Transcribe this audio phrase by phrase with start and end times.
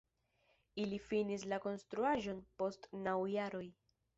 [0.83, 3.67] Ili finis la konstruaĵon post naŭ jaroj.